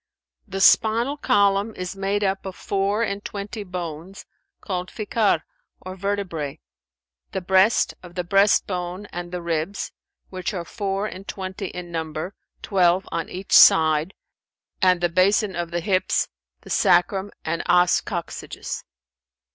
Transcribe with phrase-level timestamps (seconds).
[0.47, 4.25] The spinal column is made up of four and twenty bones,
[4.59, 5.43] called Fikαr
[5.79, 6.57] or vertebrζ;
[7.33, 9.91] the breast, of the breastbone and the ribs,
[10.31, 12.33] which are four and twenty in number,
[12.63, 14.15] twelve on each side;
[14.81, 16.29] and the basin of the hips,
[16.61, 18.83] the sacrum[FN#397] and os coccygis.